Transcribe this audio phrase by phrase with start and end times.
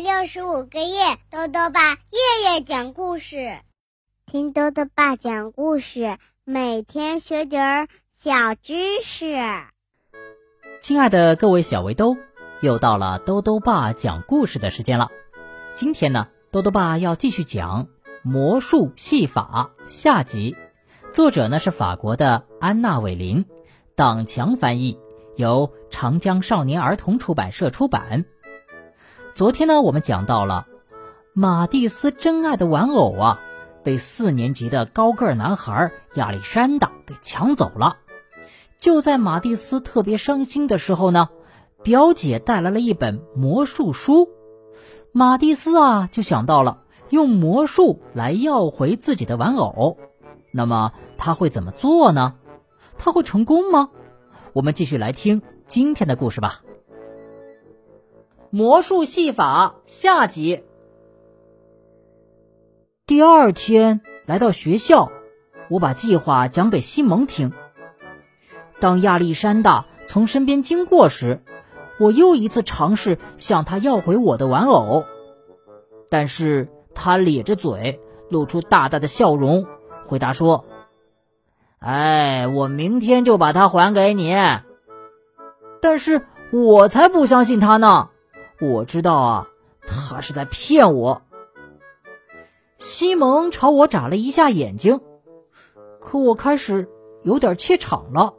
[0.00, 3.58] 六十五个夜，豆豆爸夜夜讲故事，
[4.26, 9.34] 听豆豆爸讲故事，每天学点儿小知识。
[10.80, 12.16] 亲爱的各位小围兜，
[12.60, 15.08] 又到了豆豆爸讲故事的时间了。
[15.74, 17.86] 今天呢，豆豆爸要继续讲
[18.22, 20.56] 《魔术戏法》下集，
[21.12, 23.44] 作者呢是法国的安娜·韦林，
[23.96, 24.96] 党强翻译，
[25.34, 28.24] 由长江少年儿童出版社出版。
[29.38, 30.66] 昨天呢，我们讲到了
[31.32, 33.40] 马蒂斯珍爱的玩偶啊，
[33.84, 37.98] 被四年级的高个儿男孩亚历山大给抢走了。
[38.80, 41.28] 就在马蒂斯特别伤心的时候呢，
[41.84, 44.28] 表姐带来了一本魔术书，
[45.12, 49.98] 马蒂斯啊就想到了用魔术来要回自己的玩偶。
[50.50, 52.34] 那么他会怎么做呢？
[52.98, 53.90] 他会成功吗？
[54.52, 56.62] 我们继续来听今天的故事吧。
[58.50, 60.64] 魔术戏法下集。
[63.06, 65.10] 第二天来到学校，
[65.68, 67.52] 我把计划讲给西蒙听。
[68.80, 71.42] 当亚历山大从身边经过时，
[72.00, 75.04] 我又一次尝试向他要回我的玩偶，
[76.08, 79.66] 但是他咧着嘴，露出大大的笑容，
[80.06, 80.64] 回答说
[81.80, 84.34] ：“哎，我明天就把它还给你。”
[85.82, 88.08] 但是我才不相信他呢。
[88.60, 89.48] 我知道啊，
[89.86, 91.22] 他是在骗我。
[92.76, 95.00] 西蒙朝我眨了一下眼睛，
[96.00, 96.88] 可我开始
[97.22, 98.34] 有点怯场了。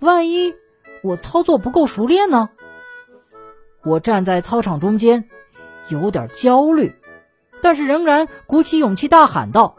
[0.00, 0.54] 万一
[1.04, 2.50] 我操作不够熟练呢？
[3.84, 5.28] 我站在操场中间，
[5.88, 6.94] 有点焦虑，
[7.62, 9.76] 但是仍然鼓起勇气大喊道：“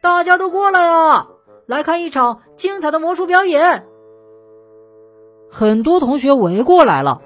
[0.00, 1.28] 大家都过来啊，
[1.66, 3.86] 来看一场精彩的魔术表演！”
[5.50, 7.22] 很多同学围过来了。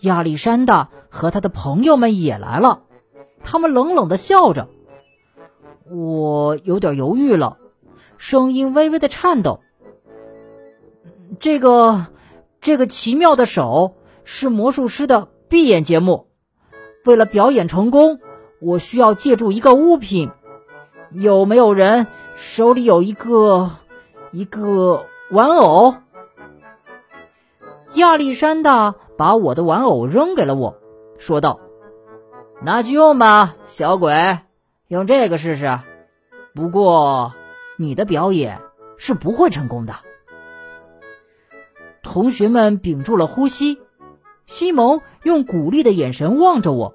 [0.00, 2.82] 亚历山大和他的朋友们也来了，
[3.42, 4.68] 他们冷冷的笑着。
[5.90, 7.56] 我有点犹豫了，
[8.16, 9.60] 声音微微的颤抖。
[11.40, 12.06] 这个，
[12.60, 13.94] 这个奇妙的手
[14.24, 16.26] 是魔术师的闭眼节目。
[17.04, 18.18] 为了表演成功，
[18.60, 20.30] 我需要借助一个物品。
[21.10, 23.70] 有没有人手里有一个，
[24.30, 25.94] 一个玩偶？
[27.94, 28.94] 亚历山大。
[29.18, 30.78] 把我的玩偶扔给了我，
[31.18, 31.58] 说道
[32.62, 34.38] ：“拿去用吧，小鬼，
[34.86, 35.80] 用这个试试。
[36.54, 37.34] 不过，
[37.76, 38.60] 你的表演
[38.96, 39.96] 是不会成功的。”
[42.00, 43.80] 同学们屏住了呼吸，
[44.46, 46.94] 西蒙用鼓励的眼神望着我。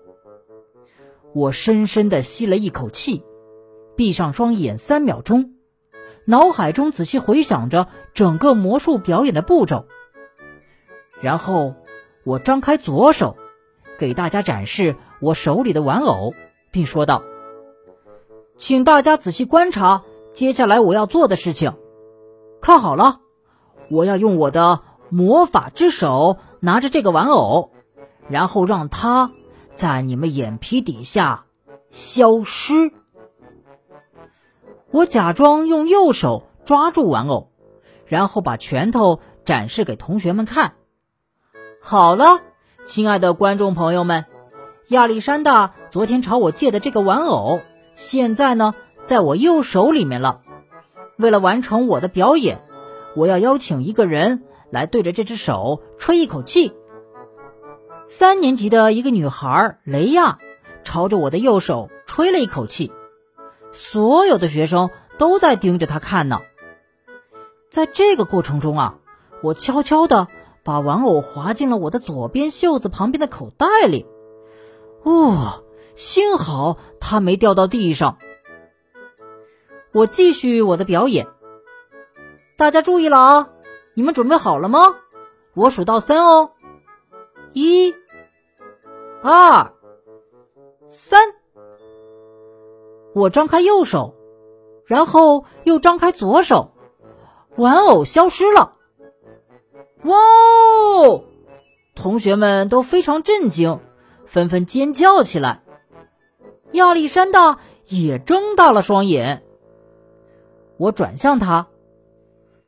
[1.34, 3.22] 我深深的吸了一口气，
[3.98, 5.56] 闭上双眼三秒钟，
[6.24, 9.88] 脑海中仔细回想着整个魔术表演的步骤，
[11.24, 11.74] 然后。
[12.26, 13.36] 我张开左手，
[14.00, 16.34] 给大家展示我手里的玩偶，
[16.72, 17.22] 并说道
[18.56, 21.74] ：“请大家仔细观察接下来我要做的事情。
[22.62, 23.20] 看好了，
[23.90, 27.72] 我要用我的魔法之手拿着这个玩偶，
[28.30, 29.34] 然后让它
[29.76, 31.44] 在你们眼皮底下
[31.90, 32.94] 消失。
[34.92, 37.52] 我假装用右手抓住玩偶，
[38.06, 40.76] 然后把拳头展示给同学们看。”
[41.86, 42.40] 好了，
[42.86, 44.24] 亲爱的观众朋友们，
[44.88, 47.60] 亚历山大昨天朝我借的这个玩偶，
[47.94, 48.74] 现在呢，
[49.06, 50.40] 在我右手里面了。
[51.18, 52.64] 为了完成我的表演，
[53.18, 56.72] 我要邀请一个人来对着这只手吹一口气。
[58.08, 60.40] 三年级的一个女孩雷亚
[60.86, 62.94] 朝着我的右手吹了一口气，
[63.74, 66.40] 所有的学生都在盯着她看呢。
[67.70, 68.96] 在这个过程中啊，
[69.42, 70.30] 我悄悄的。
[70.64, 74.06] 把玩偶滑进了我的左边袖子旁边的口袋里，
[75.04, 75.64] 哦，
[75.96, 78.18] 幸好它没掉到地上。
[79.92, 81.28] 我继续我的表演，
[82.58, 83.50] 大家注意了啊！
[83.94, 84.96] 你们准备好了吗？
[85.54, 86.52] 我数到三哦，
[87.52, 87.94] 一、
[89.22, 89.72] 二、
[90.88, 91.22] 三。
[93.14, 94.16] 我张开右手，
[94.86, 96.72] 然后又张开左手，
[97.56, 98.78] 玩偶消失了。
[100.04, 100.18] 哇！
[101.96, 103.80] 同学们都非常震惊，
[104.26, 105.62] 纷纷尖叫起来。
[106.74, 109.44] 亚历山大也睁大了双眼。
[110.78, 111.68] 我转向他，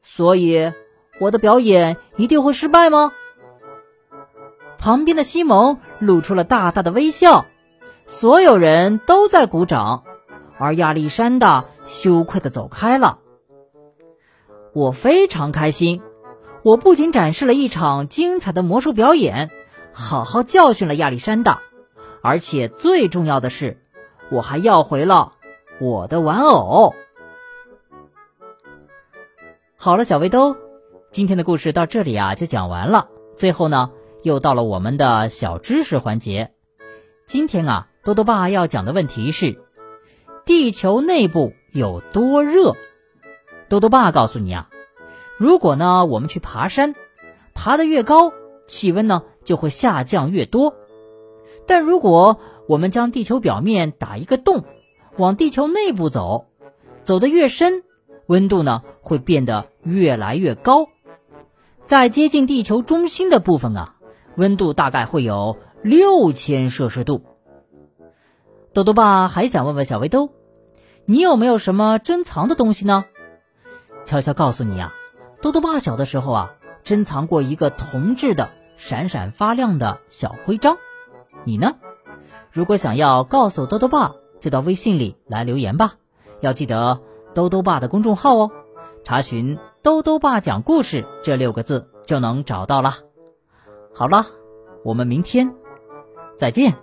[0.02, 0.72] 所以
[1.20, 3.12] 我的表演一定会失败吗？
[4.78, 7.48] 旁边的西蒙露出了大大的微笑，
[8.04, 10.04] 所有人都在鼓掌，
[10.60, 13.20] 而亚历山大羞愧的走开了。
[14.74, 16.02] 我非常开心。
[16.66, 19.52] 我不仅展示了一场精彩的魔术表演，
[19.94, 21.62] 好好教训了亚历山大，
[22.24, 23.78] 而且最重要的是，
[24.32, 25.34] 我还要回了
[25.80, 26.96] 我的玩偶。
[29.78, 30.58] 好了，小围兜，
[31.12, 33.10] 今天的故事到这里啊就讲完了。
[33.36, 33.92] 最后呢，
[34.24, 36.52] 又到了我们的小知识环节。
[37.28, 39.62] 今天啊，多多爸要讲的问题是：
[40.46, 42.74] 地球内部有多热？
[43.70, 44.68] 多多爸告诉你啊，
[45.38, 46.96] 如果呢我们去爬山，
[47.54, 48.32] 爬得越高，
[48.68, 50.76] 气温呢就会下降越多。
[51.68, 54.64] 但如果我们将地球表面打一个洞，
[55.18, 56.46] 往地球内部走，
[57.04, 57.84] 走得越深，
[58.28, 60.88] 温度呢会变得越来越高。
[61.84, 63.96] 在接近地球中心的部分啊，
[64.36, 67.24] 温度大概会有六千摄氏度。
[68.74, 70.32] 豆豆爸还想问问小围兜，
[71.06, 73.06] 你有没有什么珍藏的东西呢？
[74.06, 74.94] 悄悄告诉你啊，
[75.46, 76.54] 豆豆爸小的时候啊，
[76.84, 80.78] 珍藏过一个铜制的闪闪发亮的小徽章。
[81.44, 81.76] 你呢？
[82.52, 85.94] 如果想要告诉豆豆爸，就到微信里来留言吧。
[86.40, 87.00] 要记得
[87.36, 88.52] 豆豆爸的公众号哦，
[89.04, 89.60] 查询。
[89.84, 92.96] 兜兜爸讲故事这六个字就能找到了。
[93.94, 94.26] 好了，
[94.84, 95.54] 我们明天
[96.36, 96.74] 再见。